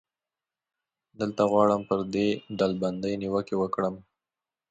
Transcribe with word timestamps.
دلته 1.19 1.41
غواړم 1.51 1.81
پر 1.89 1.99
دې 2.13 2.27
ډلبندۍ 2.57 3.13
نیوکې 3.21 3.55
وکړم. 3.57 3.95